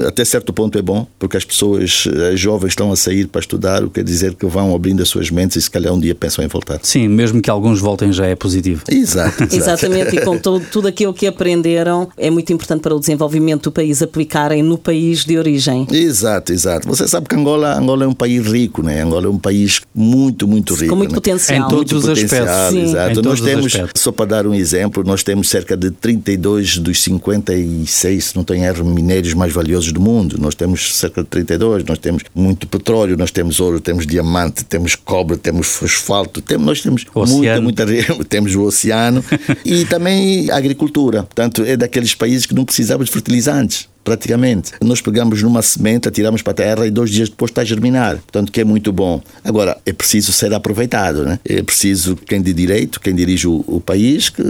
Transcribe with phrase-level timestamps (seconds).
[0.08, 3.84] até certo ponto é bom, porque as pessoas as jovens estão a sair para estudar,
[3.84, 6.16] o que quer dizer que vão abrindo as suas mentes e se calhar um dia
[6.16, 6.80] pensam em voltar.
[6.84, 8.84] Sim, mesmo que alguns voltem já é positivo.
[8.90, 9.44] Exato.
[9.52, 9.56] exato.
[9.56, 13.72] Exatamente, e com todo, tudo aquilo que aprenderam é muito importante para o desenvolvimento do
[13.72, 15.88] país aplicarem no país de origem.
[15.92, 16.88] Exato, exato.
[16.88, 19.02] Você sabe que Angola, Angola é um país rico, né?
[19.02, 20.90] Angola é um país muito, muito rico.
[20.90, 21.16] Com muito né?
[21.16, 21.68] potencial.
[21.68, 22.70] Em todos os aspectos.
[22.72, 22.84] Sim.
[22.84, 23.20] Exato.
[23.20, 24.02] Em nós temos, aspectos.
[24.02, 28.64] só para dar um exemplo, nós temos cerca de 32 dos 56, se não tenho
[28.64, 30.38] erro, minérios mais valiosos do mundo.
[30.40, 34.64] Nós temos temos cerca de 32, nós temos muito petróleo, nós temos ouro, temos diamante,
[34.66, 37.86] temos cobre, temos fosfato, temos, nós temos muita, muita,
[38.28, 39.24] temos o oceano
[39.64, 41.24] e também a agricultura.
[41.24, 44.72] Portanto, é daqueles países que não precisavam de fertilizantes praticamente.
[44.82, 48.16] Nós pegamos numa semente, atiramos para a terra e dois dias depois está a germinar.
[48.16, 49.22] Portanto, que é muito bom.
[49.44, 51.40] Agora, é preciso ser aproveitado, né?
[51.46, 54.44] É preciso quem de direito, quem dirige o, o país, que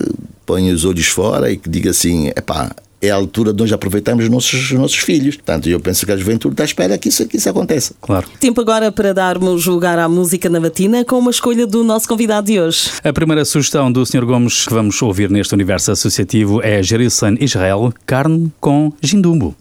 [0.45, 2.71] ponha os olhos fora e que diga assim, epá,
[3.01, 5.35] é a altura de nós aproveitarmos os nossos, os nossos filhos.
[5.35, 7.93] Portanto, eu penso que a juventude está à espera que isso, que isso aconteça.
[8.01, 8.27] Claro.
[8.39, 12.47] Tempo agora para darmos lugar à música na batina com uma escolha do nosso convidado
[12.47, 12.91] de hoje.
[13.03, 14.25] A primeira sugestão do Sr.
[14.25, 19.55] Gomes que vamos ouvir neste universo associativo é Jerusalém Israel, carne com jindumbo.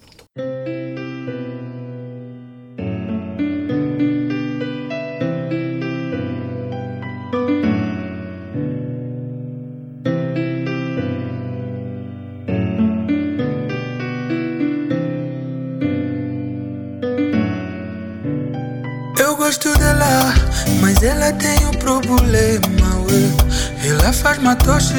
[21.03, 23.89] Ela tem um problema, ué.
[23.89, 24.95] Ela faz matoche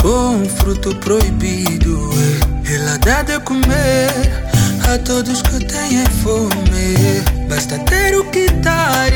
[0.00, 2.74] com um fruto proibido, ué.
[2.74, 4.10] Ela dá de comer
[4.92, 7.22] a todos que têm fome.
[7.48, 9.08] Basta ter o que dar,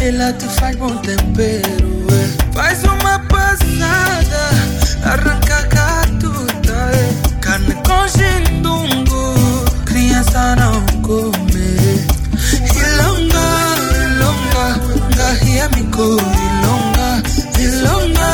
[0.00, 2.28] ela te faz bom tempero, ué.
[2.52, 4.50] Faz uma passada,
[5.04, 6.90] arranca a catuta.
[7.40, 9.34] Carne com gindungo,
[9.84, 11.53] criança não come.
[17.60, 18.30] Ilonga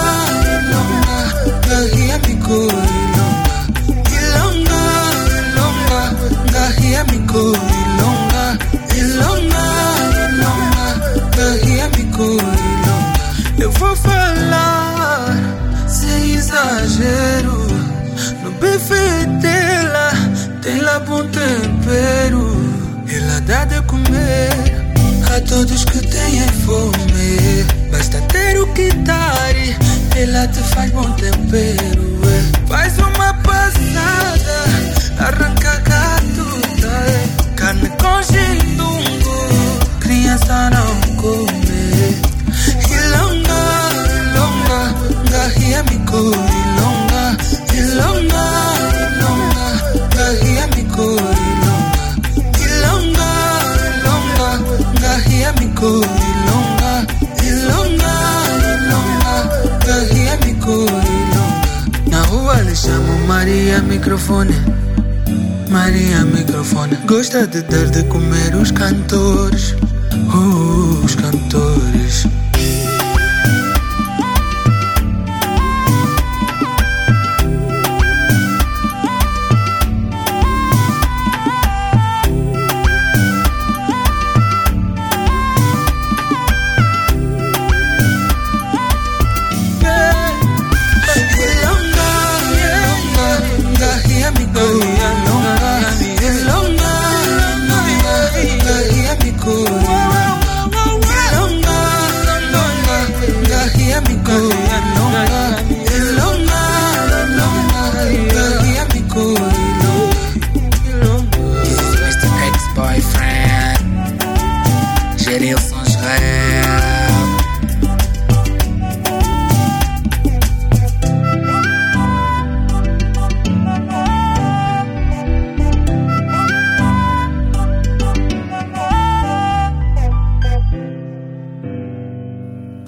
[6.52, 7.52] Gahia miko
[7.82, 9.66] ilonga
[13.58, 15.36] Eu vou falar
[15.88, 17.66] sem exagero.
[18.42, 20.10] No bife dela
[20.62, 22.56] tem lá bom tempero.
[23.12, 24.69] Ela dá de comer
[30.30, 32.20] ela te faz bom tempero.
[32.24, 32.68] É.
[32.68, 33.29] Faz uma
[63.30, 64.52] Maria microfone.
[65.70, 66.96] Maria microfone.
[67.06, 69.70] Gosta de dar de comer os cantores.
[70.34, 72.26] Uh, os cantores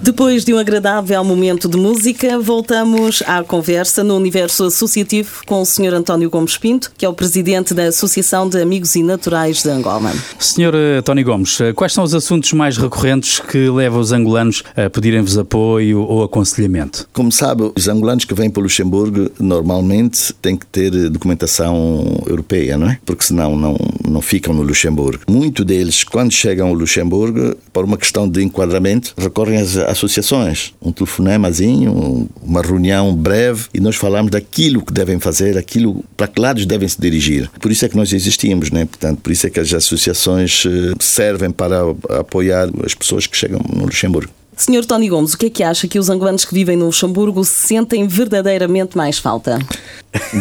[0.03, 5.65] Depois de um agradável momento de música, voltamos à conversa no universo associativo com o
[5.65, 5.93] Sr.
[5.93, 10.11] António Gomes Pinto, que é o presidente da Associação de Amigos e Naturais de Angola.
[10.37, 10.75] Sr.
[10.99, 16.01] António Gomes, quais são os assuntos mais recorrentes que levam os angolanos a pedirem-vos apoio
[16.01, 17.07] ou aconselhamento?
[17.13, 22.77] Como sabe, os angolanos que vêm para o Luxemburgo normalmente têm que ter documentação europeia,
[22.77, 22.99] não é?
[23.05, 25.23] Porque senão não, não ficam no Luxemburgo.
[25.29, 30.91] Muitos deles, quando chegam ao Luxemburgo, por uma questão de enquadramento, recorrem às associações, um
[30.91, 36.65] telefonemazinho, uma reunião breve e nós falamos daquilo que devem fazer, aquilo para que lados
[36.65, 37.49] devem se dirigir.
[37.59, 38.85] Por isso é que nós existimos, né?
[38.85, 41.81] Portanto, por isso é que as associações eh, servem para
[42.19, 44.31] apoiar as pessoas que chegam no Luxemburgo.
[44.55, 47.43] Senhor Tony Gomes, o que é que acha que os angolanos que vivem no Luxemburgo
[47.43, 49.59] sentem verdadeiramente mais falta?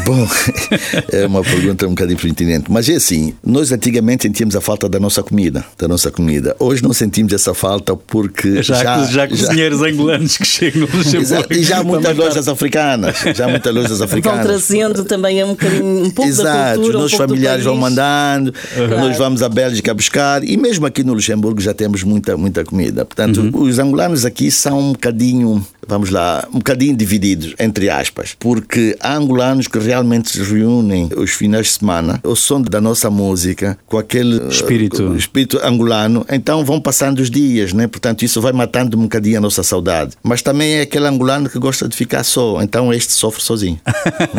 [0.04, 0.28] Bom,
[1.10, 2.70] é uma pergunta um bocadinho pertinente.
[2.70, 6.54] Mas é assim, nós antigamente sentíamos a falta da nossa comida, da nossa comida.
[6.58, 8.82] Hoje não sentimos essa falta porque já...
[8.82, 9.86] Já, já cozinheiros já...
[9.86, 11.54] angolanos que chegam no Luxemburgo.
[11.54, 13.16] E já há muitas lojas africanas.
[13.34, 14.38] Já há muitas lojas africanas.
[14.38, 17.76] Vão trazendo também um bocadinho, um pouco Exato, da cultura, os nossos um familiares vão
[17.76, 18.88] mandando, uhum.
[18.88, 23.04] nós vamos à Bélgica buscar e mesmo aqui no Luxemburgo já temos muita, muita comida.
[23.04, 23.62] Portanto, uhum.
[23.62, 29.14] os angolanos aqui são um bocadinho, vamos lá, um bocadinho divididos, entre aspas, porque há
[29.14, 33.98] angolanos que realmente se reúnem os finais de semana ao som da nossa música, com
[33.98, 37.86] aquele espírito, uh, espírito angolano, então vão passando os dias, né?
[37.86, 40.12] Portanto, isso vai matando um bocadinho a nossa saudade.
[40.22, 43.80] Mas também é aquele angolano que gosta de ficar só, então este sofre sozinho.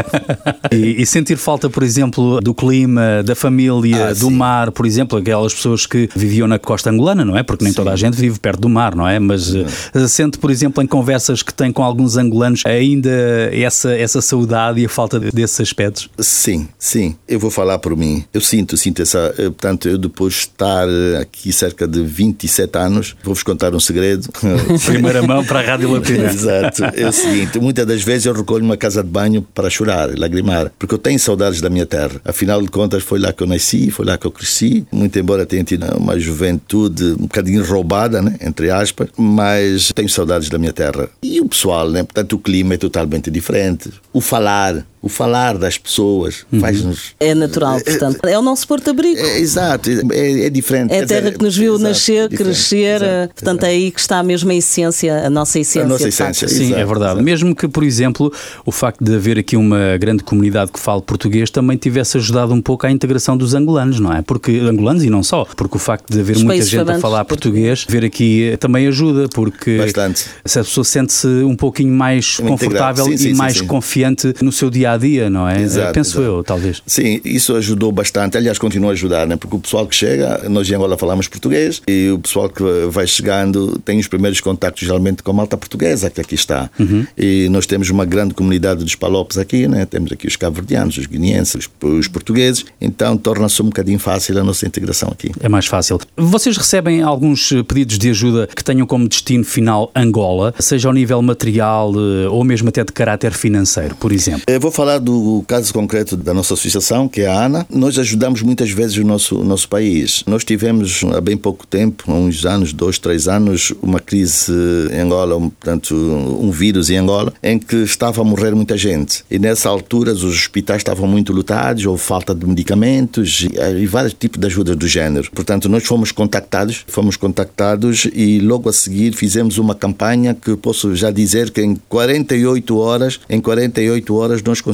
[0.71, 4.31] e, e, sentir falta, por exemplo, do clima, da família, ah, do sim.
[4.31, 7.43] mar, por exemplo, aquelas pessoas que viviam na costa angolana, não é?
[7.43, 7.77] Porque nem sim.
[7.77, 9.19] toda a gente vive perto do mar, não é?
[9.19, 13.09] Mas uh, sente, por exemplo, em conversas que tem com alguns angolanos ainda
[13.51, 16.09] essa, essa saudade e a falta desses aspectos?
[16.19, 17.15] Sim, sim.
[17.27, 18.23] Eu vou falar por mim.
[18.33, 19.33] Eu sinto, sinto essa.
[19.37, 20.87] Eh, portanto, eu depois de estar
[21.19, 24.29] aqui cerca de 27 anos, vou-vos contar um segredo.
[24.85, 26.25] Primeira mão para a Rádio Latina.
[26.31, 26.83] Exato.
[26.95, 30.71] É o seguinte: muitas das vezes eu recolho uma casa de banho para chorar, lagrimar,
[30.77, 32.21] porque eu tenho saudades da minha terra.
[32.25, 34.85] Afinal de contas, foi lá que eu nasci, foi lá que eu cresci.
[34.91, 38.37] Muito embora tenha tido uma juventude um bocadinho roubada, né?
[38.41, 41.09] entre aspas, mas tenho saudades da minha terra.
[41.23, 42.03] E o pessoal, né?
[42.03, 43.89] portanto, o clima é totalmente diferente.
[44.11, 46.61] O falar, o falar das pessoas uhum.
[46.61, 47.13] faz-nos.
[47.19, 48.19] É natural, é, portanto.
[48.23, 49.19] É, o nosso porto-abrigo.
[49.19, 50.93] É, exato, é, é, diferente.
[50.93, 53.65] É a terra que nos viu exato, nascer, crescer, exato, portanto exato.
[53.65, 55.83] é aí que está a essência, a nossa essência.
[55.83, 57.21] A nossa essência, Sim, é verdade.
[57.21, 58.31] Mesmo que, por exemplo,
[58.65, 62.61] o facto de haver aqui uma grande comunidade que fala português também tivesse ajudado um
[62.61, 64.21] pouco à integração dos angolanos, não é?
[64.21, 67.25] Porque angolanos e não só, porque o facto de haver Os muita gente a falar
[67.25, 70.27] português, ver aqui também ajuda, porque Bastante.
[70.45, 74.51] se a pessoa sente-se um pouquinho mais confortável sim, sim, e mais sim, confiante no
[74.51, 75.61] seu dia a dia, não é?
[75.61, 76.37] Exato, Penso exato.
[76.37, 76.81] eu, talvez.
[76.85, 78.37] Sim, isso ajudou bastante.
[78.37, 79.35] Aliás, continua a ajudar, né?
[79.35, 83.05] porque o pessoal que chega, nós em Angola falamos português, e o pessoal que vai
[83.07, 86.69] chegando tem os primeiros contactos geralmente com a malta portuguesa que aqui está.
[86.79, 87.05] Uhum.
[87.17, 89.85] E nós temos uma grande comunidade dos palopes aqui, né?
[89.85, 94.65] temos aqui os cabo-verdianos, os guineenses, os, portugueses, então torna-se um bocadinho fácil a nossa
[94.67, 95.31] integração aqui.
[95.39, 95.99] É mais fácil.
[96.15, 101.21] Vocês recebem alguns pedidos de ajuda que tenham como destino final Angola, seja ao nível
[101.21, 104.43] material eh, ou mesmo até de caráter financeiro, por exemplo?
[104.47, 107.65] Eu vou falar do caso concreto da nossa associação, que é a ANA.
[107.69, 110.23] Nós ajudamos muitas vezes o nosso, o nosso país.
[110.27, 114.51] Nós tivemos há bem pouco tempo, há uns anos, dois, três anos, uma crise
[114.91, 119.23] em Angola, portanto, um vírus em Angola, em que estava a morrer muita gente.
[119.29, 124.13] E nessa altura os hospitais estavam muito lotados, houve falta de medicamentos e, e vários
[124.13, 125.29] tipos de ajudas do género.
[125.31, 130.95] Portanto, nós fomos contactados, fomos contactados e logo a seguir fizemos uma campanha que posso
[130.95, 134.72] já dizer que em 48 horas, em 48 horas nós conseguimos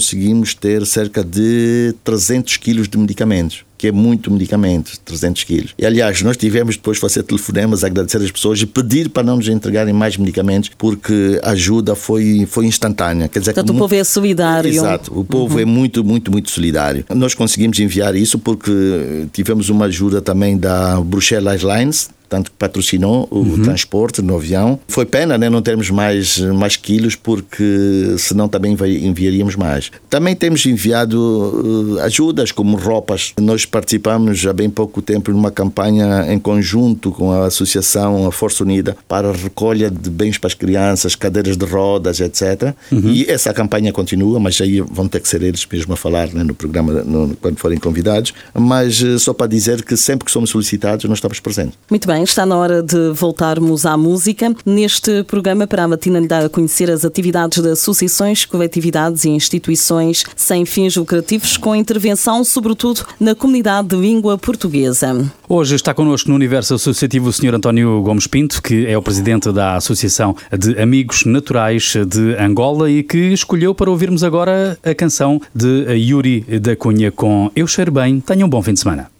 [0.60, 5.74] ter cerca de 300 quilos de medicamentos que é muito medicamento, 300 quilos.
[5.80, 9.48] E, aliás, nós tivemos depois fazer telefonemas, agradecer as pessoas e pedir para não nos
[9.48, 13.30] entregarem mais medicamentos, porque a ajuda foi, foi instantânea.
[13.30, 14.70] Quer dizer, Portanto, o povo é solidário.
[14.70, 15.62] Exato, o povo uhum.
[15.62, 17.06] é muito, muito, muito solidário.
[17.16, 23.28] Nós conseguimos enviar isso porque tivemos uma ajuda também da Bruxelas Airlines, tanto que patrocinou
[23.32, 23.64] o uhum.
[23.64, 24.80] transporte no avião.
[24.88, 29.92] Foi pena né, não termos mais, mais quilos, porque senão também enviaríamos mais.
[30.10, 33.34] Também temos enviado uh, ajudas, como roupas.
[33.40, 38.64] Nós participamos há bem pouco tempo numa campanha em conjunto com a Associação a Força
[38.64, 42.74] Unida para a recolha de bens para as crianças, cadeiras de rodas, etc.
[42.92, 43.10] Uhum.
[43.10, 46.44] E essa campanha continua, mas aí vão ter que ser eles mesmo a falar né,
[46.44, 48.34] no programa no, quando forem convidados.
[48.54, 51.78] Mas uh, só para dizer que sempre que somos solicitados, nós estamos presentes.
[51.90, 54.54] Muito bem bem, está na hora de voltarmos à música.
[54.66, 59.30] Neste programa, para a Matina lhe dar a conhecer as atividades de associações, coletividades e
[59.30, 65.32] instituições sem fins lucrativos, com intervenção, sobretudo, na comunidade de língua portuguesa.
[65.48, 67.56] Hoje está connosco no Universo Associativo o Sr.
[67.56, 73.02] António Gomes Pinto, que é o presidente da Associação de Amigos Naturais de Angola e
[73.02, 78.20] que escolheu para ouvirmos agora a canção de Yuri da Cunha com Eu Cheiro Bem.
[78.20, 79.19] Tenham um bom fim de semana.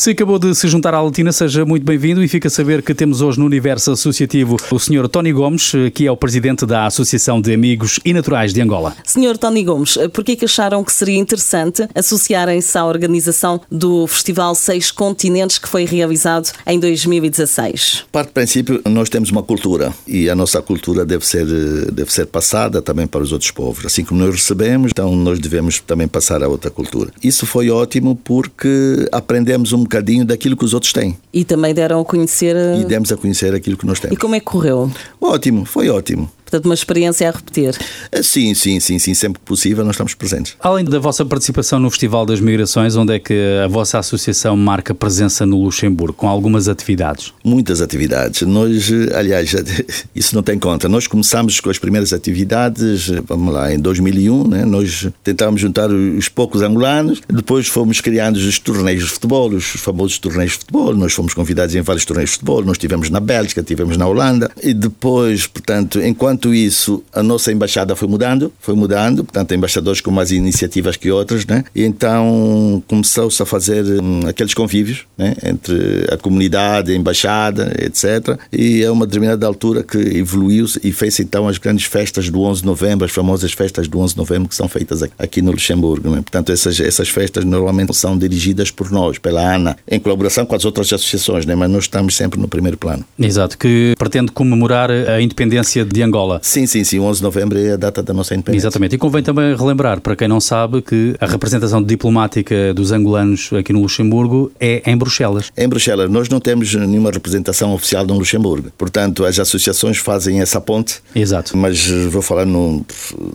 [0.00, 2.94] Se acabou de se juntar à Latina, seja muito bem-vindo e fica a saber que
[2.94, 5.06] temos hoje no Universo Associativo o Sr.
[5.06, 8.96] Tony Gomes, que é o presidente da Associação de Amigos e Naturais de Angola.
[9.04, 14.90] Senhor Tony Gomes, por que acharam que seria interessante associarem-se à organização do Festival Seis
[14.90, 18.06] Continentes que foi realizado em 2016?
[18.10, 21.44] Parte do princípio, nós temos uma cultura e a nossa cultura deve ser,
[21.92, 23.84] deve ser passada também para os outros povos.
[23.84, 27.12] Assim como nós recebemos, então nós devemos também passar a outra cultura.
[27.22, 32.00] Isso foi ótimo porque aprendemos um bocadinho daquilo que os outros têm E também deram
[32.00, 32.56] a conhecer.
[32.80, 34.18] e demos a conhecer aquilo que nós E temos.
[34.18, 34.90] como é que correu?
[35.20, 36.30] Ótimo, foi ótimo.
[36.50, 37.78] Portanto, uma experiência a repetir.
[38.10, 40.56] Eh, Sim, sim, sim, sim, sempre que possível nós estamos presentes.
[40.58, 43.32] Além da vossa participação no Festival das Migrações, onde é que
[43.64, 47.32] a vossa associação marca presença no Luxemburgo, com algumas atividades?
[47.44, 48.42] Muitas atividades.
[48.42, 49.54] Nós, eh, aliás,
[50.12, 50.88] isso não tem conta.
[50.88, 54.64] Nós começamos com as primeiras atividades, eh, vamos lá, em 2001, né?
[54.64, 60.18] nós tentámos juntar os poucos angolanos, depois fomos criando os torneios de futebol, os famosos
[60.18, 63.60] torneios de futebol, nós fomos convidados em vários torneios de futebol, nós estivemos na Bélgica,
[63.60, 69.22] estivemos na Holanda, e depois, portanto, enquanto isso, a nossa embaixada foi mudando, foi mudando,
[69.22, 71.62] portanto, embaixadores com mais iniciativas que outras, né?
[71.74, 75.34] E então começou-se a fazer hum, aqueles convívios, né?
[75.44, 78.38] Entre a comunidade, a embaixada, etc.
[78.50, 82.62] E a uma determinada altura que evoluiu-se e fez então as grandes festas do 11
[82.62, 86.08] de novembro, as famosas festas do 11 de novembro que são feitas aqui no Luxemburgo,
[86.08, 86.22] né?
[86.22, 90.64] Portanto, essas, essas festas normalmente são dirigidas por nós, pela ANA, em colaboração com as
[90.64, 91.09] outras associações,
[91.46, 91.54] né?
[91.54, 93.04] Mas nós estamos sempre no primeiro plano.
[93.18, 96.40] Exato, que pretende comemorar a independência de Angola.
[96.42, 96.98] Sim, sim, sim.
[96.98, 98.66] 11 de novembro é a data da nossa independência.
[98.66, 98.94] Exatamente.
[98.94, 103.72] E convém também relembrar, para quem não sabe, que a representação diplomática dos angolanos aqui
[103.72, 105.50] no Luxemburgo é em Bruxelas.
[105.56, 108.70] Em Bruxelas, nós não temos nenhuma representação oficial no Luxemburgo.
[108.76, 111.00] Portanto, as associações fazem essa ponte.
[111.14, 111.56] Exato.
[111.56, 112.84] Mas vou falar no,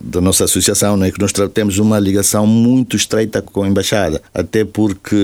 [0.01, 4.21] da nossa associação, né, que nós temos uma ligação muito estreita com a Embaixada.
[4.33, 5.15] Até porque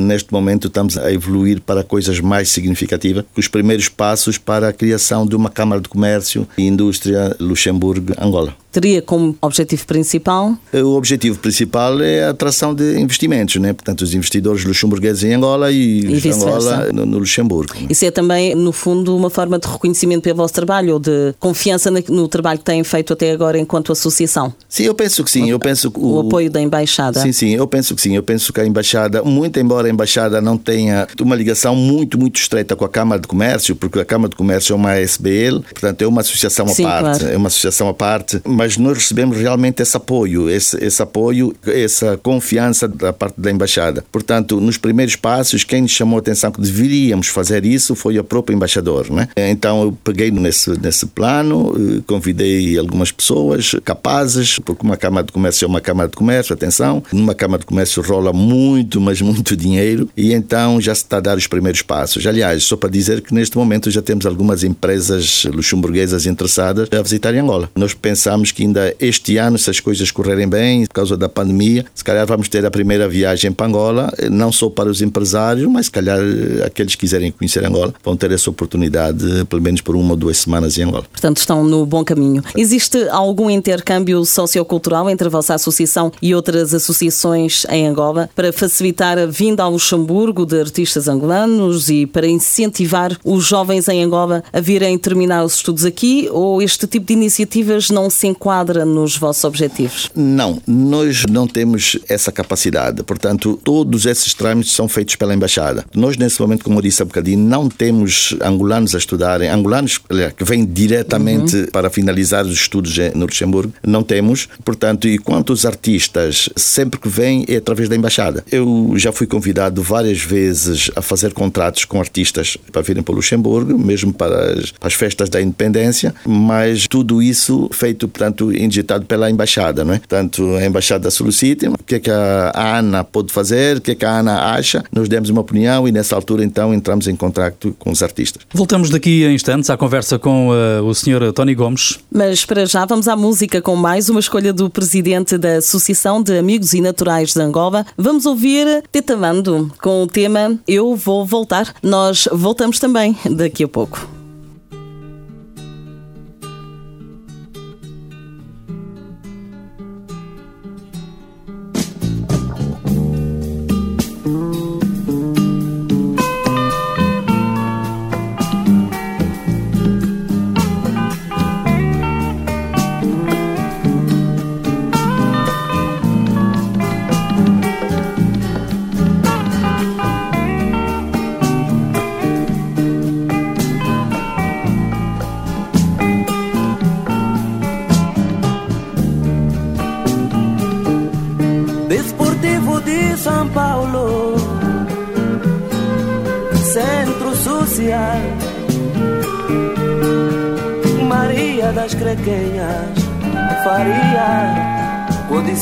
[0.00, 3.24] neste momento estamos a evoluir para coisas mais significativas.
[3.36, 8.54] Os primeiros passos para a criação de uma Câmara de Comércio e Indústria Luxemburgo-Angola.
[8.74, 13.72] Teria como objetivo principal O objetivo principal é a atração de investimentos, né?
[13.72, 16.26] portanto, os investidores luxemburgueses em Angola e, E os.
[16.26, 17.72] Angola no, no Luxemburgo.
[17.88, 21.88] Isso é também, no fundo, uma forma de reconhecimento pelo vosso trabalho ou de confiança
[21.90, 24.52] no trabalho que têm feito até agora enquanto associação.
[24.68, 25.48] Sim, eu penso que sim.
[25.48, 27.20] Eu penso que O, apoio da Embaixada.
[27.20, 28.16] Sim, sim, eu penso que sim.
[28.16, 32.36] Eu penso que a embaixada, muito embora a embaixada não tenha uma ligação muito, muito
[32.36, 36.02] estreita com a Câmara de Comércio, porque a Câmara de Comércio é uma SBL, portanto
[36.02, 37.34] é uma associação à Sim, parte, claro.
[37.34, 42.18] é uma associação à parte, mas nós recebemos realmente esse apoio, esse, esse apoio, essa
[42.22, 44.04] confiança da parte da embaixada.
[44.12, 48.24] Portanto, nos primeiros passos, quem nos chamou a atenção que deveríamos fazer isso foi o
[48.24, 49.28] próprio embaixador, né?
[49.36, 55.32] Então eu peguei nesse nesse plano, eh, convidei algumas pessoas capazes, porque uma Câmara de
[55.32, 59.56] Comércio é uma Câmara de Comércio, atenção, numa Câmara de Comércio rola muito, mas muito
[59.56, 62.26] dinheiro, e então já se está a dar os primeiros passos.
[62.26, 67.40] Aliás, só para dizer que neste momento já temos algumas empresas luxemburguesas interessadas a visitarem
[67.40, 67.70] Angola.
[67.74, 71.84] Nós pensamos que ainda este ano, se as coisas correrem bem, por causa da pandemia,
[71.94, 75.86] se calhar vamos ter a primeira viagem para Angola, não só para os empresários, mas
[75.86, 79.96] se calhar eh, aqueles que quiserem conhecer Angola vão ter essa oportunidade, pelo menos por
[79.96, 81.04] uma ou duas semanas em Angola.
[81.10, 82.42] Portanto, estão no bom caminho.
[82.56, 89.18] Existe algum intercâmbio sociocultural entre a vossa associação e outras associações em Angola para facilitar
[89.18, 91.53] a vinda ao Luxemburgo de artistas angolanos
[91.88, 96.28] e para incentivar os jovens em Angola a virem terminar os estudos aqui?
[96.30, 100.10] Ou este tipo de iniciativas não se enquadra nos vossos objetivos?
[100.14, 103.02] Não, nós não temos essa capacidade.
[103.02, 105.84] Portanto, todos esses trâmites são feitos pela Embaixada.
[105.94, 110.44] Nós, nesse momento, como eu disse há bocadinho, não temos angolanos a estudarem, angolanos que
[110.44, 111.66] vêm diretamente uhum.
[111.66, 114.48] para finalizar os estudos no Luxemburgo, não temos.
[114.64, 118.44] Portanto, e quanto os artistas, sempre que vêm é através da Embaixada.
[118.50, 123.16] Eu já fui convidado várias vezes a fazer contratos com artistas para virem para o
[123.16, 129.04] Luxemburgo, mesmo para as, para as festas da independência, mas tudo isso feito, portanto, injetado
[129.04, 129.98] pela Embaixada, não é?
[129.98, 133.94] Portanto, a Embaixada solicita o que é que a Ana pode fazer, o que é
[133.94, 137.76] que a Ana acha, nós demos uma opinião e nessa altura então entramos em contato
[137.78, 138.42] com os artistas.
[138.52, 141.30] Voltamos daqui a instantes à conversa com uh, o Sr.
[141.34, 141.98] Tony Gomes.
[142.10, 146.38] Mas para já vamos à música com mais uma escolha do presidente da Associação de
[146.38, 147.84] Amigos e Naturais de Angola.
[147.98, 151.74] Vamos ouvir Tetamando com o tema Eu Vou Voltar.
[151.82, 154.13] Nós voltamos também daqui a pouco.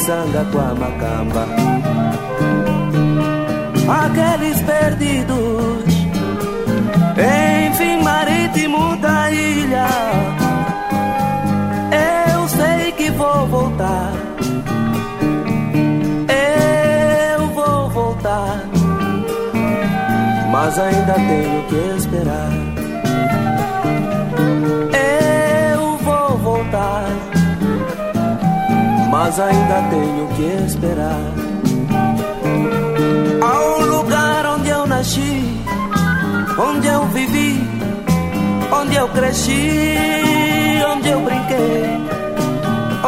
[0.02, 1.46] Codiçanga com a Macamba.
[3.88, 5.94] Aqueles perdidos,
[7.68, 9.86] enfim, marítimo da ilha.
[12.34, 14.12] Eu sei que vou voltar.
[17.38, 18.64] Eu vou voltar,
[20.50, 22.61] mas ainda tenho que esperar.
[29.24, 31.20] Mas ainda tenho que esperar.
[33.40, 35.60] Há um lugar onde eu nasci,
[36.58, 37.60] onde eu vivi,
[38.72, 39.78] onde eu cresci,
[40.92, 41.84] onde eu brinquei,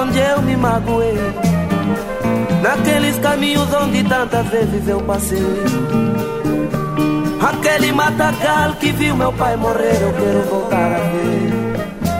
[0.00, 1.18] onde eu me magoei.
[2.62, 5.64] Naqueles caminhos onde tantas vezes eu passei.
[7.42, 11.54] Aquele matagal que viu meu pai morrer, eu quero voltar a ver.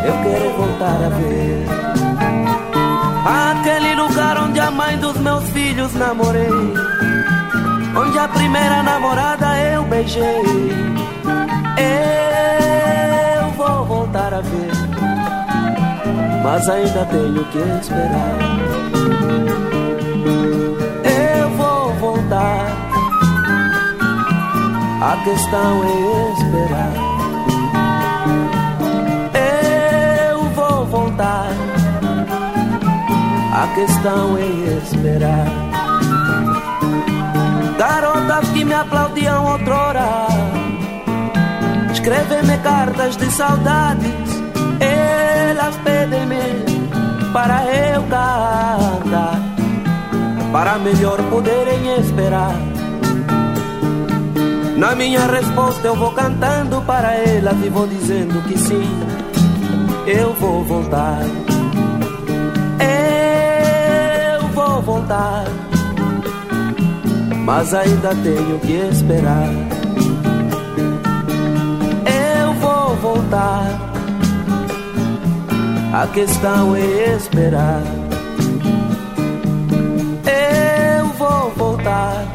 [0.05, 2.14] Eu quero voltar a ver.
[3.25, 6.75] Aquele lugar onde a mãe dos meus filhos namorei.
[7.97, 10.43] Onde a primeira namorada eu beijei.
[13.39, 14.73] Eu vou voltar a ver.
[16.43, 18.39] Mas ainda tenho que esperar.
[21.41, 22.67] Eu vou voltar.
[25.01, 27.14] A questão é esperar.
[33.65, 35.47] A questão é esperar.
[37.79, 40.27] Garotas que me aplaudiam outrora,
[41.91, 44.29] escrevem-me cartas de saudades.
[44.81, 49.41] Elas pedem-me para eu cantar
[50.53, 52.55] para melhor poderem esperar.
[54.77, 58.91] Na minha resposta eu vou cantando para elas e vou dizendo que sim,
[60.07, 61.54] eu vou voltar.
[64.85, 65.45] Eu voltar,
[67.39, 69.49] mas ainda tenho que esperar.
[72.37, 73.65] Eu vou voltar,
[75.91, 77.83] a questão é esperar.
[81.17, 82.27] vou voltar.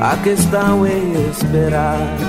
[0.00, 0.98] A questão é
[1.30, 2.27] esperar.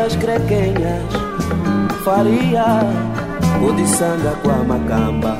[0.00, 1.02] Das Crequenhas,
[2.02, 2.80] Faria,
[3.60, 5.36] o de Sanga com a Macamba.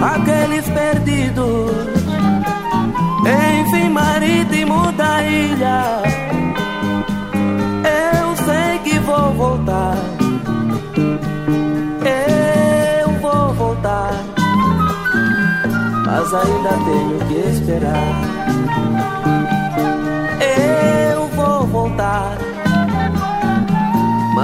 [0.00, 1.72] Aqueles perdidos,
[3.60, 6.02] enfim, marítimo da ilha.
[7.84, 9.96] Eu sei que vou voltar.
[13.04, 14.12] Eu vou voltar.
[16.06, 18.51] Mas ainda tenho que esperar.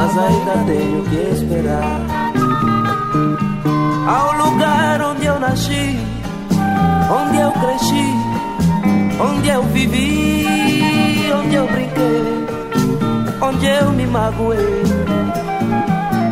[0.01, 2.01] Mas ainda tenho que esperar.
[4.07, 5.99] Ao lugar onde eu nasci,
[7.11, 8.15] onde eu cresci,
[9.21, 10.47] onde eu vivi,
[11.37, 12.47] onde eu brinquei,
[13.43, 14.83] onde eu me magoei.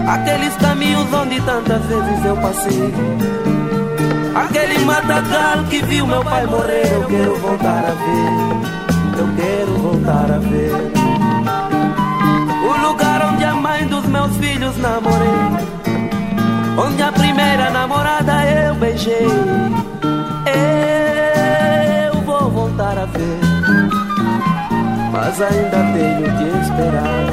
[0.07, 2.94] Aqueles caminhos onde tantas vezes eu passei.
[4.33, 9.18] Aquele matagal que viu meu pai morrer, eu quero voltar a ver.
[9.18, 10.96] Eu quero voltar a ver.
[14.27, 15.29] Meus filhos namorei.
[16.79, 19.27] Onde a primeira namorada eu beijei.
[22.12, 23.41] Eu vou voltar a ver.
[25.12, 27.27] Mas ainda tenho que esperar.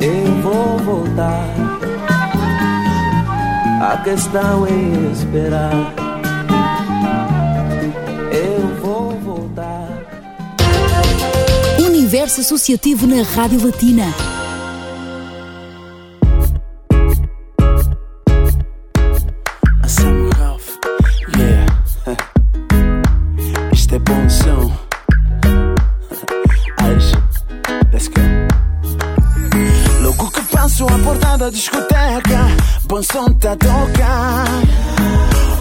[0.00, 1.46] Eu vou voltar.
[3.92, 5.94] A questão é esperar.
[11.78, 14.04] Universo Associativo na Rádio Latina.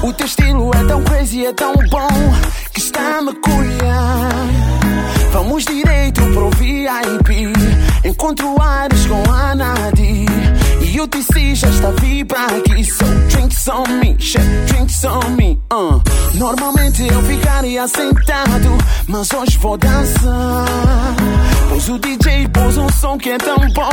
[0.04, 2.08] O teu estilo é tão crazy, é tão bom,
[2.74, 4.74] que está a colher.
[5.32, 7.54] Vamos direito pro VIP,
[8.06, 10.26] encontro Ares com a Nadi.
[10.82, 15.60] E o TC já está vir aqui, so drinks on me, shit, drinks on me.
[15.72, 16.02] Uh.
[16.36, 21.16] Normalmente eu ficaria sentado, mas hoje vou dançar.
[21.70, 23.90] Pois o DJ pôs um som que é tão bom,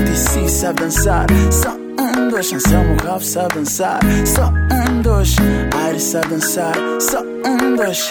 [0.00, 1.26] DC sabe dançar.
[1.50, 4.00] Só um, dois, Anselmo Ralph sabe dançar.
[4.26, 5.36] Só um, dois,
[5.84, 6.74] Aires sabe dançar.
[7.00, 8.08] Só um, dois.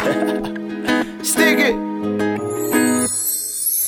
[1.24, 2.35] Stick it!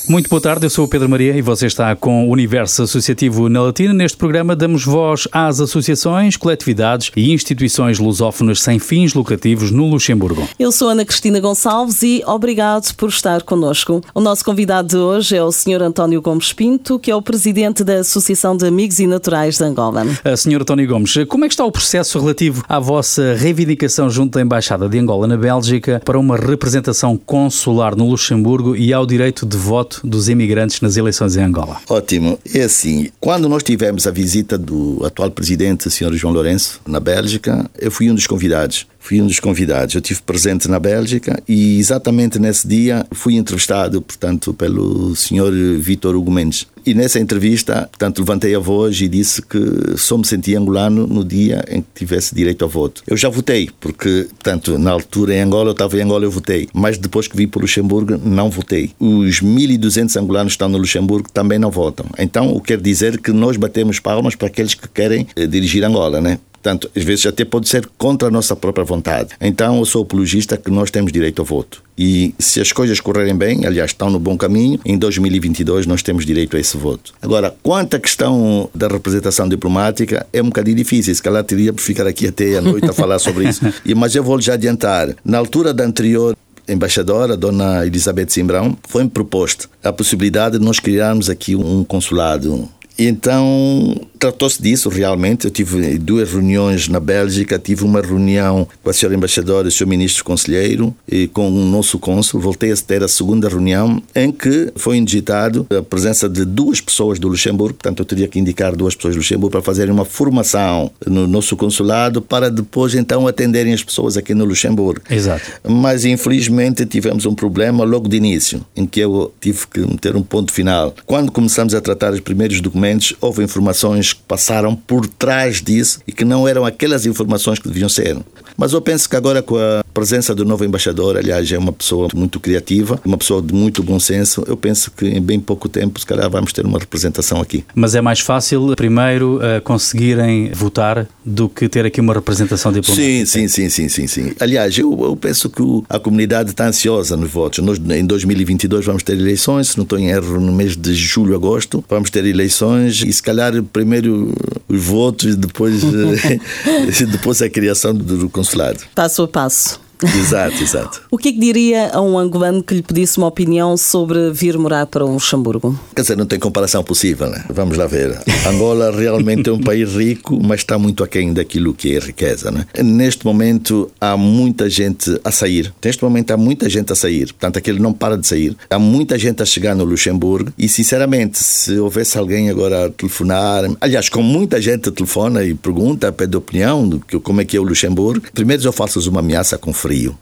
[0.10, 3.50] Muito boa tarde, eu sou o Pedro Maria e você está com o Universo Associativo
[3.50, 3.94] na Latina.
[3.94, 10.48] Neste programa damos voz às associações, coletividades e instituições lusófonas sem fins lucrativos no Luxemburgo.
[10.58, 14.02] Eu sou Ana Cristina Gonçalves e obrigado por estar connosco.
[14.16, 15.82] O nosso convidado de hoje é o Sr.
[15.82, 20.06] António Gomes Pinto, que é o presidente da Associação de Amigos e Naturais de Angola.
[20.24, 20.62] A Sr.
[20.62, 24.88] António Gomes, como é que está o processo relativo à vossa reivindicação junto da Embaixada
[24.88, 29.97] de Angola na Bélgica para uma representação consular no Luxemburgo e ao direito de voto
[30.04, 31.78] dos imigrantes nas eleições em Angola?
[31.90, 32.40] Ótimo.
[32.54, 36.14] É assim, quando nós tivemos a visita do atual presidente, Sr.
[36.14, 39.96] João Lourenço, na Bélgica, eu fui um dos convidados fui um dos convidados.
[39.96, 46.16] Eu tive presente na Bélgica e exatamente nesse dia fui entrevistado, portanto, pelo senhor Vítor
[46.16, 46.68] Hugo Mendes.
[46.86, 51.24] E nessa entrevista, portanto, levantei a voz e disse que só me sentia angolano no
[51.24, 53.04] dia em que tivesse direito ao voto.
[53.06, 56.70] Eu já votei, porque, portanto, na altura em Angola, eu estava em Angola, eu votei.
[56.74, 58.92] Mas depois que vim para o Luxemburgo, não votei.
[59.00, 62.06] Os 1.200 angolanos que estão no Luxemburgo também não votam.
[62.18, 65.84] Então, o que quer dizer que nós batemos palmas para aqueles que querem eh, dirigir
[65.84, 66.40] Angola, né?
[66.62, 69.30] Portanto, às vezes até pode ser contra a nossa própria vontade.
[69.40, 71.84] Então, eu sou apologista que nós temos direito ao voto.
[71.98, 76.26] E se as coisas correrem bem, aliás, estão no bom caminho, em 2022 nós temos
[76.26, 77.14] direito a esse voto.
[77.22, 81.16] Agora, quanto à questão da representação diplomática, é um bocadinho difícil.
[81.16, 83.66] Se calhar teria por ficar aqui até a noite a falar sobre isso.
[83.84, 85.16] E, mas eu vou já adiantar.
[85.26, 86.36] Na altura da anterior
[86.68, 93.96] embaixadora, dona Elizabeth Simbrão, foi-me proposta a possibilidade de nós criarmos aqui um consulado então,
[94.18, 95.46] tratou-se disso realmente.
[95.46, 99.72] Eu tive duas reuniões na Bélgica, tive uma reunião com a senhora embaixadora e o
[99.72, 102.40] senhor ministro conselheiro e com o nosso cônsul.
[102.40, 107.20] Voltei a ter a segunda reunião em que foi indigitado a presença de duas pessoas
[107.20, 110.92] do Luxemburgo, portanto eu teria que indicar duas pessoas do Luxemburgo para fazerem uma formação
[111.06, 115.02] no nosso consulado para depois então atenderem as pessoas aqui no Luxemburgo.
[115.10, 115.44] Exato.
[115.68, 120.24] Mas infelizmente tivemos um problema logo de início, em que eu tive que meter um
[120.24, 120.96] ponto final.
[121.06, 122.87] Quando começamos a tratar os primeiros documentos
[123.22, 127.90] houve informações que passaram por trás disso e que não eram aquelas informações que deviam
[127.90, 128.18] ser.
[128.58, 132.08] Mas eu penso que agora com a presença do novo embaixador, aliás, é uma pessoa
[132.14, 136.00] muito criativa, uma pessoa de muito bom senso, eu penso que em bem pouco tempo,
[136.00, 137.64] se calhar, vamos ter uma representação aqui.
[137.76, 143.26] Mas é mais fácil, primeiro, uh, conseguirem votar do que ter aqui uma representação diplomática?
[143.26, 144.08] Sim, sim, sim, sim, sim.
[144.08, 144.34] sim.
[144.40, 147.64] Aliás, eu, eu penso que a comunidade está ansiosa nos votos.
[147.64, 151.36] Nós, em 2022, vamos ter eleições, se não estou em erro, no mês de julho,
[151.36, 154.34] agosto, vamos ter eleições e, se calhar, primeiro
[154.68, 158.80] os votos, depois, eh, depois a criação do consulado.
[158.96, 159.87] Passo a passo.
[160.04, 161.02] Exato, exato.
[161.10, 164.58] o que, é que diria a um angolano que lhe pedisse uma opinião sobre vir
[164.58, 165.78] morar para o Luxemburgo?
[165.96, 167.44] Quer dizer, não tem comparação possível, né?
[167.50, 168.18] Vamos lá ver.
[168.48, 172.66] Angola realmente é um país rico, mas está muito aquém daquilo que é riqueza, né?
[172.84, 175.74] Neste momento há muita gente a sair.
[175.84, 177.28] Neste momento há muita gente a sair.
[177.28, 178.56] Portanto, aquele não para de sair.
[178.70, 183.64] Há muita gente a chegar no Luxemburgo e, sinceramente, se houvesse alguém agora a telefonar,
[183.80, 186.90] aliás, com muita gente telefona e pergunta, pede opinião
[187.24, 190.20] como é que é o Luxemburgo, primeiro eu faço uma ameaça com frio.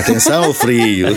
[0.00, 1.08] Atenção ao frio.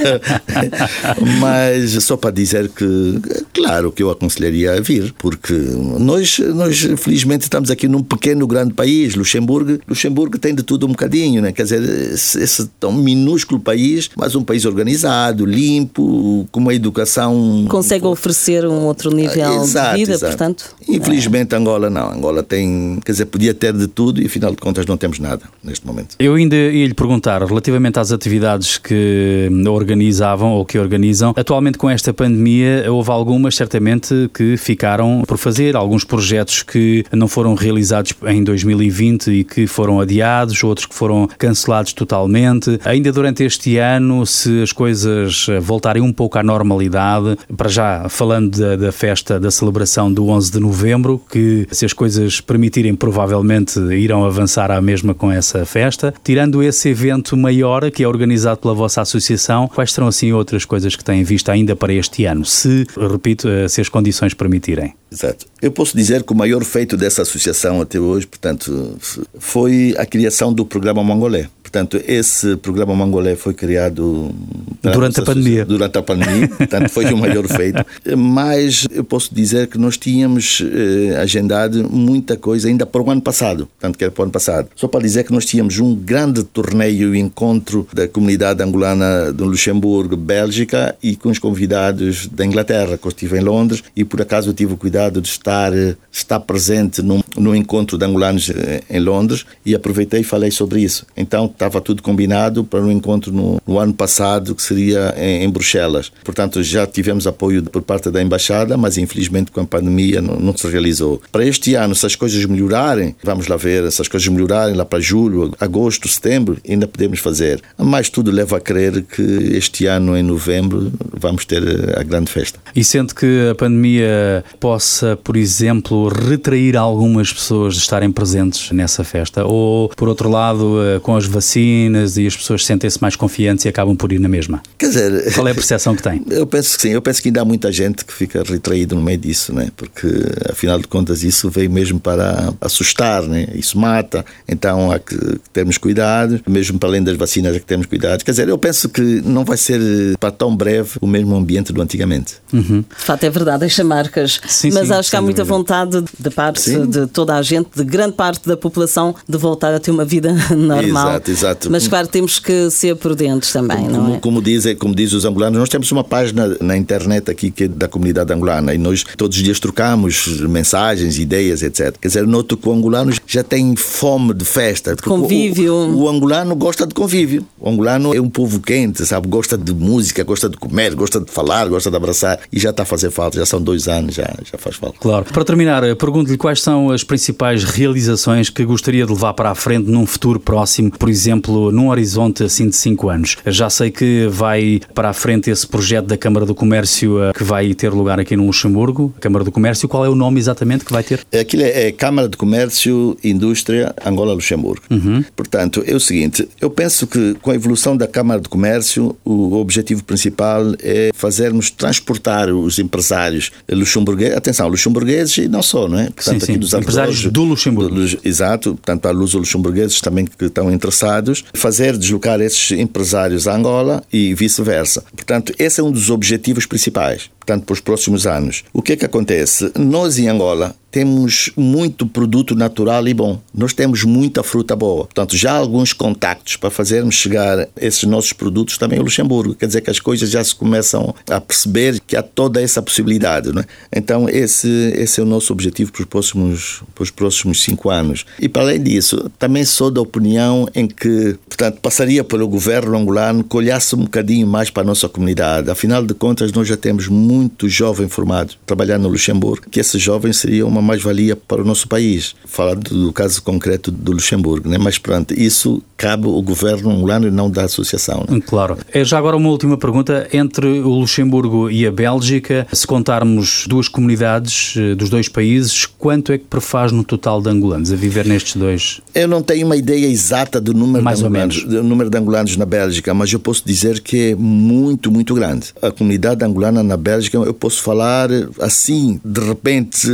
[1.39, 3.21] Mas só para dizer que,
[3.53, 8.73] claro, que eu aconselharia a vir, porque nós, nós felizmente estamos aqui num pequeno, grande
[8.73, 9.79] país, Luxemburgo.
[9.87, 11.51] Luxemburgo tem de tudo um bocadinho, né?
[11.51, 17.65] Quer dizer, esse tão minúsculo país, mas um país organizado, limpo, com uma educação.
[17.69, 20.31] Consegue oferecer um outro nível exato, de vida, exato.
[20.31, 20.75] portanto.
[20.87, 21.57] Infelizmente, é.
[21.57, 22.11] Angola não.
[22.11, 25.43] Angola tem, quer dizer, podia ter de tudo e afinal de contas não temos nada
[25.63, 26.15] neste momento.
[26.19, 31.33] Eu ainda ia lhe perguntar, relativamente às atividades atividades que organizavam ou que organizam.
[31.35, 37.27] Atualmente, com esta pandemia, houve algumas, certamente, que ficaram por fazer, alguns projetos que não
[37.27, 42.79] foram realizados em 2020 e que foram adiados, outros que foram cancelados totalmente.
[42.85, 48.57] Ainda durante este ano, se as coisas voltarem um pouco à normalidade, para já falando
[48.57, 53.79] da, da festa da celebração do 11 de novembro, que se as coisas permitirem, provavelmente
[53.93, 56.13] irão avançar à mesma com essa festa.
[56.23, 58.20] Tirando esse evento maior, que é organizado
[58.61, 62.45] pela vossa associação, quais serão assim outras coisas que têm visto ainda para este ano,
[62.45, 64.93] se, repito, eh, se as condições permitirem?
[65.11, 65.45] Exato.
[65.61, 68.97] Eu posso dizer que o maior feito dessa associação até hoje, portanto,
[69.37, 71.49] foi a criação do programa Mongolé.
[71.61, 74.35] Portanto, esse programa Mongolé foi criado
[74.81, 75.65] durante a pandemia.
[75.65, 77.85] Durante a pandemia, portanto, foi o maior feito.
[78.17, 83.21] Mas eu posso dizer que nós tínhamos eh, agendado muita coisa ainda para o ano
[83.21, 84.67] passado, portanto, que era para o ano passado.
[84.75, 90.17] Só para dizer que nós tínhamos um grande torneio encontro da comunidade angolana do Luxemburgo,
[90.17, 94.49] Bélgica e com os convidados da Inglaterra, que eu estive em Londres e por acaso
[94.49, 95.71] eu tive o cuidado de estar,
[96.11, 100.81] estar presente no, no encontro de angolanos eh, em Londres e aproveitei e falei sobre
[100.81, 101.05] isso.
[101.15, 105.49] Então, estava tudo combinado para um encontro no, no ano passado, que seria em, em,
[105.49, 106.11] Bruxelas.
[106.23, 110.55] Portanto, já tivemos apoio por parte da Embaixada, mas infelizmente com a pandemia não, não
[110.55, 111.21] se realizou.
[111.31, 114.85] Para este ano, se as coisas melhorarem, vamos lá ver, se as coisas melhorarem lá
[114.85, 117.61] para julho, agosto, setembro, ainda podemos fazer.
[117.77, 121.63] Mas tudo leva a crer que este ano, em novembro, vamos ter
[121.97, 122.59] a grande festa.
[122.75, 124.90] E sente que a pandemia possa,
[125.23, 129.45] por exemplo, retrair algumas pessoas de estarem presentes nessa festa?
[129.45, 133.69] Ou, por outro lado, eh, com as vacinas, e as pessoas sentem-se mais confiantes e
[133.69, 134.61] acabam por ir na mesma.
[134.77, 136.23] Quer dizer, qual é a percepção que tem?
[136.29, 139.01] Eu penso que sim, eu penso que ainda há muita gente que fica retraído no
[139.01, 139.69] meio disso, né?
[139.75, 140.07] Porque
[140.49, 143.47] afinal de contas isso veio mesmo para assustar, né?
[143.53, 145.15] Isso mata, então há que
[145.53, 148.23] termos cuidado, mesmo para além das vacinas há que termos cuidado.
[148.23, 149.79] Quer dizer, eu penso que não vai ser
[150.19, 152.35] para tão breve o mesmo ambiente do antigamente.
[152.51, 152.81] Uhum.
[152.81, 156.31] De fato é verdade, deixa marcas, sim, mas sim, acho que há muita vontade da
[156.31, 156.85] parte sim.
[156.85, 160.33] de toda a gente, de grande parte da população, de voltar a ter uma vida
[160.55, 161.09] normal.
[161.09, 161.71] Exato, Exato.
[161.71, 164.19] Mas claro, temos que ser prudentes também, como, não é?
[164.19, 167.67] Como dizem, como dizem os angolanos, nós temos uma página na internet aqui que é
[167.67, 171.95] da comunidade angolana e nós todos os dias trocamos mensagens, ideias, etc.
[171.99, 174.95] Quer dizer, noto que o angolano já tem fome de festa.
[174.95, 175.73] Convívio.
[175.73, 177.45] O, o, angolano gosta de convívio.
[177.59, 179.27] O angolano é um povo quente, sabe?
[179.27, 182.83] Gosta de música, gosta de comer, gosta de falar, gosta de abraçar e já está
[182.83, 183.37] a fazer falta.
[183.37, 185.25] Já são dois anos, já, já faz Claro.
[185.25, 189.89] Para terminar, pergunto-lhe quais são as principais realizações que gostaria de levar para a frente
[189.89, 193.37] num futuro próximo, por exemplo num horizonte assim de 5 anos?
[193.45, 197.43] Já sei que vai para a frente esse projeto da Câmara do Comércio eh, que
[197.43, 199.87] vai ter lugar aqui no Luxemburgo, Câmara do Comércio.
[199.87, 201.25] Qual é o nome exatamente que vai ter?
[201.39, 204.83] Aquilo é, é Câmara de Comércio Indústria Angola-Luxemburgo.
[204.89, 205.23] Uhum.
[205.35, 209.55] Portanto, é o seguinte, eu penso que com a evolução da Câmara de Comércio, o
[209.55, 216.09] objetivo principal é fazermos transportar os empresários luxemburgueses, atenção, luxemburgueses e não só, não é?
[216.09, 216.59] Portanto, sim, sim.
[216.59, 217.95] dos empresários do Luxemburgo.
[217.95, 224.03] Do, exato, portanto, há luso-luxemburgueses também que estão interessados fazer deslocar esses empresários a Angola
[224.11, 225.03] e vice-versa.
[225.15, 228.63] Portanto, esse é um dos objetivos principais portanto, para os próximos anos.
[228.71, 229.71] O que é que acontece?
[229.77, 233.39] Nós em Angola temos muito produto natural e bom.
[233.53, 235.05] Nós temos muita fruta boa.
[235.05, 239.55] Portanto, já há alguns contactos para fazermos chegar esses nossos produtos também ao Luxemburgo.
[239.55, 243.51] Quer dizer que as coisas já se começam a perceber que há toda essa possibilidade.
[243.53, 243.65] Não é?
[243.95, 248.25] Então, esse, esse é o nosso objetivo para os, próximos, para os próximos cinco anos.
[248.39, 253.43] E, para além disso, também sou da opinião em que, portanto, passaria pelo governo angolano
[253.43, 255.69] que olhasse um bocadinho mais para a nossa comunidade.
[255.69, 260.33] Afinal de contas, nós já temos muito jovem formado trabalhando no Luxemburgo, que esse jovem
[260.33, 262.35] seria uma mais-valia para o nosso país.
[262.45, 264.77] Falando do caso concreto do Luxemburgo, né?
[264.77, 268.25] mas pronto, isso cabe ao governo angolano e não da associação.
[268.27, 268.41] Né?
[268.45, 268.77] Claro.
[268.91, 270.27] É já agora uma última pergunta.
[270.33, 276.31] Entre o Luxemburgo e a Bélgica, se contarmos duas comunidades eh, dos dois países, quanto
[276.31, 279.01] é que prefaz no total de angolanos a viver nestes dois?
[279.13, 282.57] Eu não tenho uma ideia exata do número, Mais de, angolanos, do número de angolanos
[282.57, 285.67] na Bélgica, mas eu posso dizer que é muito, muito grande.
[285.81, 288.29] A comunidade angolana na Bélgica, eu posso falar
[288.59, 290.07] assim, de repente,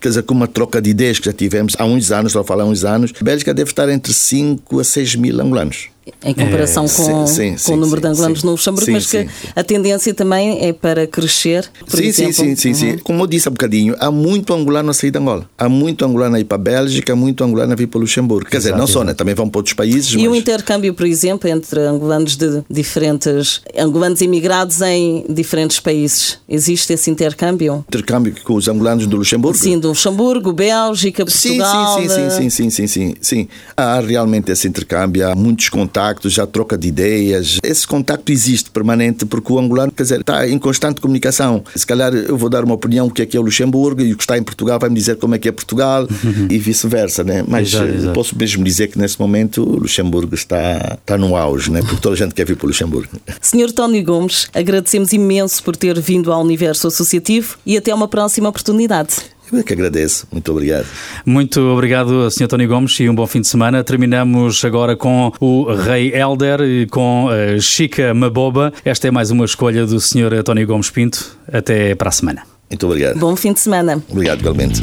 [0.00, 2.44] quer dizer, com uma troca de ideias que já tivemos há uns anos, estou a
[2.44, 6.34] falar há uns anos, a Bélgica deve estar entre 5 a 6 mil angolanos em
[6.34, 9.26] comparação é, com, sim, sim, com o número sim, de angolanos no Luxemburgo, mas que
[9.54, 11.70] a tendência também é para crescer.
[11.88, 12.34] Por sim, exemplo.
[12.34, 12.98] sim, sim, sim, uhum.
[12.98, 15.48] Como eu disse há bocadinho, há muito angolano a sair de Angola.
[15.56, 18.00] Há muito angolano a ir para a Bélgica, há muito angolano a vir para o
[18.02, 18.48] Luxemburgo.
[18.50, 19.14] Quer dizer, não só, né?
[19.14, 20.12] também vão para outros países.
[20.12, 20.26] E mas...
[20.26, 23.62] o intercâmbio, por exemplo, entre angolanos de diferentes.
[23.76, 26.38] angolanos imigrados em diferentes países.
[26.48, 27.84] Existe esse intercâmbio?
[27.88, 29.56] Intercâmbio com os angolanos do Luxemburgo?
[29.56, 31.98] Sim, do Luxemburgo, Bélgica, Portugal.
[31.98, 33.48] Sim, sim, sim, sim, sim, sim, sim, sim.
[33.76, 37.58] Há realmente esse intercâmbio, há muitos contactos, já troca troca de ideias.
[37.62, 41.62] Esse contacto existe permanente porque o angolano, quer dizer, está em constante comunicação.
[41.74, 44.12] Se calhar eu vou dar uma opinião o que é que é o Luxemburgo e
[44.12, 46.06] o que está em Portugal vai me dizer como é que é Portugal
[46.50, 47.44] e vice-versa, né?
[47.46, 48.14] Mas exato, exato.
[48.14, 51.80] posso mesmo dizer que nesse momento o Luxemburgo está, está no auge, né?
[51.80, 53.08] Porque toda a gente quer vir para o Luxemburgo.
[53.40, 58.48] Senhor Tony Gomes, agradecemos imenso por ter vindo ao Universo Associativo e até uma próxima
[58.48, 59.33] oportunidade.
[59.54, 60.26] Eu é que agradeço.
[60.32, 60.86] Muito obrigado.
[61.24, 62.48] Muito obrigado, Sr.
[62.48, 63.84] Tony Gomes, e um bom fim de semana.
[63.84, 68.72] Terminamos agora com o Rei Elder e com a Chica Maboba.
[68.84, 70.42] Esta é mais uma escolha do Sr.
[70.44, 71.36] Tony Gomes Pinto.
[71.52, 72.42] Até para a semana.
[72.68, 73.18] Muito obrigado.
[73.18, 74.02] Bom fim de semana.
[74.10, 74.82] Obrigado, igualmente.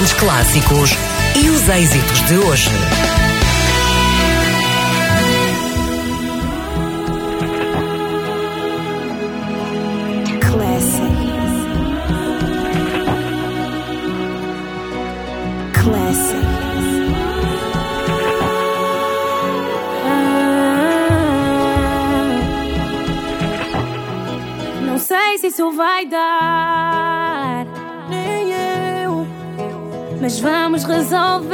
[0.00, 0.90] grandes clássicos
[1.36, 3.09] e os êxitos de hoje.
[31.12, 31.49] All.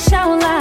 [0.00, 0.59] 笑了。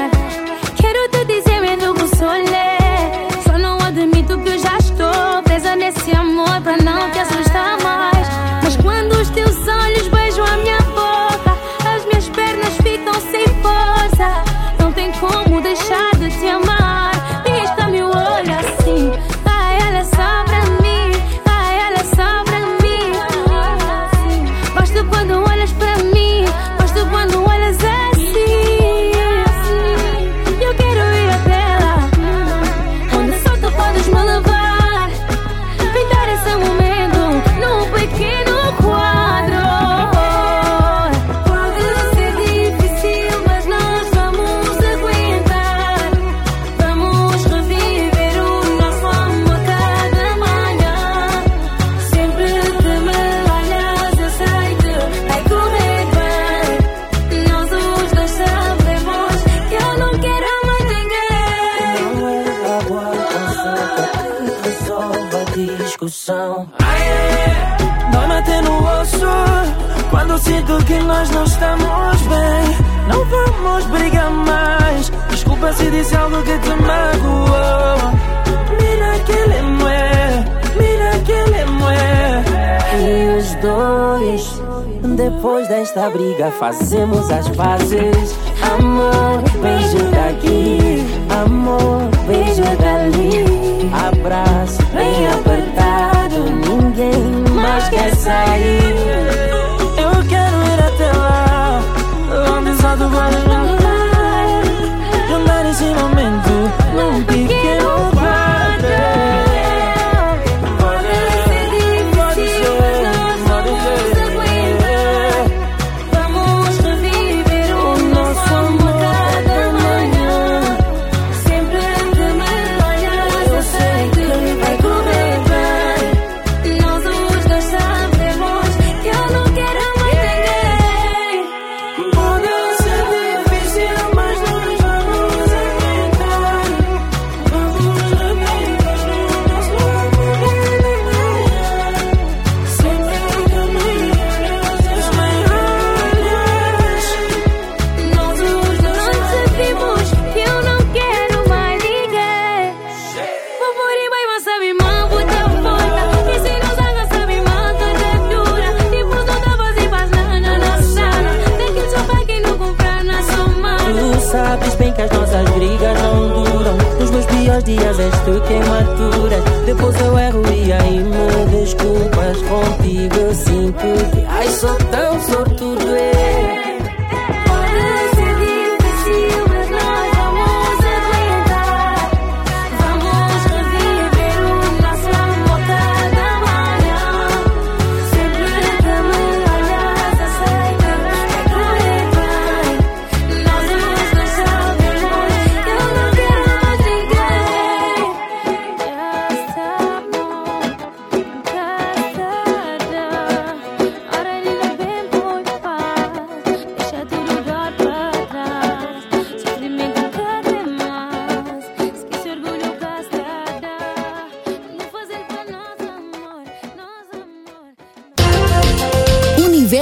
[86.52, 89.29] fazemos as pazes, amor.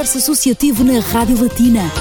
[0.08, 1.92] Universo Associativo na Rádio Latina.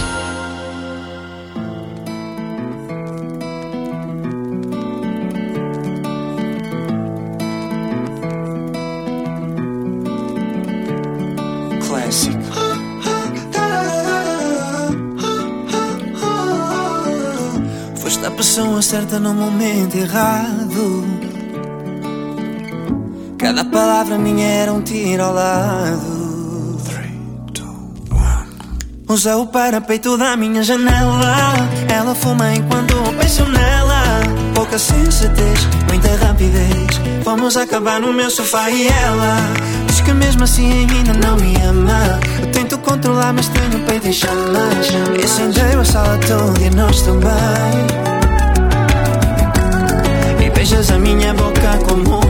[11.85, 12.39] Clássico.
[17.97, 21.05] Foste a pessoa certa no momento errado.
[23.37, 26.16] Cada palavra minha era um tiro ao lado.
[29.17, 31.55] Usa o parapeito da minha janela.
[31.89, 34.03] Ela fuma enquanto eu penso nela.
[34.55, 37.01] Pouca sensatez, muita rapidez.
[37.25, 39.39] Vamos acabar no meu sofá e ela
[39.87, 42.21] diz que mesmo assim ainda não me ama.
[42.43, 44.87] Eu tento controlar, mas tenho peito em chamas.
[45.25, 47.87] Incendeio a sala toda e nós também.
[50.45, 52.26] E beijas a minha boca como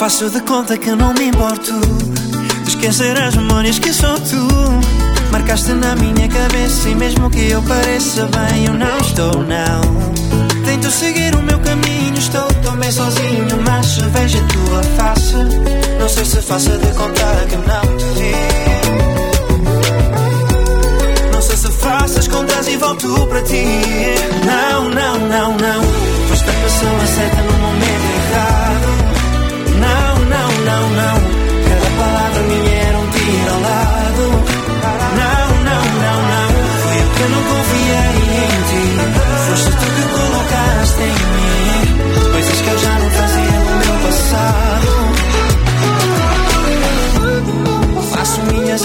[0.00, 1.78] Faço de conta que não me importo
[2.64, 4.48] de esquecer as memórias que só tu
[5.30, 10.62] marcaste na minha cabeça e mesmo que eu pareça bem eu não estou não.
[10.64, 15.34] Tento seguir o meu caminho, estou tão bem sozinho, mas vejo a tua face,
[15.98, 18.34] não sei se faço de conta que não te vi.
[21.30, 23.66] Não sei se faço as contas e volto para ti.
[24.46, 25.82] Não, não, não, não.
[26.26, 27.49] Foste a pessoa certa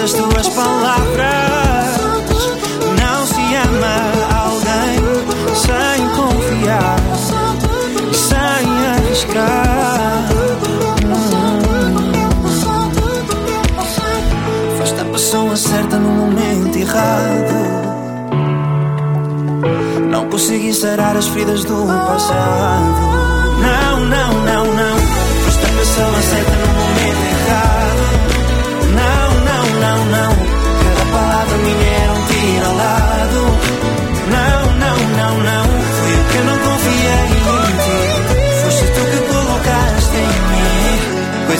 [0.05, 1.97] as tuas palavras.
[3.01, 3.97] Não se ama
[4.43, 4.99] alguém
[5.55, 6.99] sem confiar,
[8.13, 10.27] sem arriscar.
[14.77, 17.55] Foste a pessoa certa no momento errado.
[20.11, 23.01] Não consegui sarar as feridas do passado.
[23.59, 24.97] Não, não, não, não.
[25.45, 26.64] Foste a pessoa certa no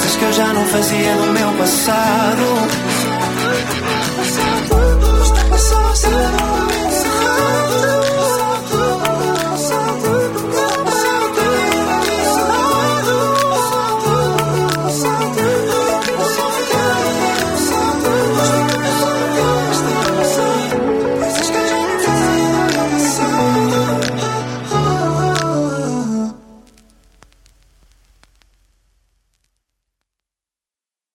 [0.06, 2.85] Coisas que eu já não fazia no meu passado.